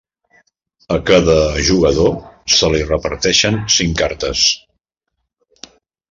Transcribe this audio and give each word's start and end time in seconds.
A 0.95 0.95
cada 1.09 1.35
jugador 1.67 2.55
se 2.55 2.69
li 2.75 2.81
reparteixen 2.87 3.59
cinc 3.77 3.93
cartes. 4.03 4.47